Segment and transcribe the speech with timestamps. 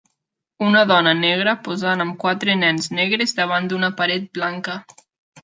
[0.67, 4.81] Una dona negra posant amb quatre nens negres davant d'una paret blanca.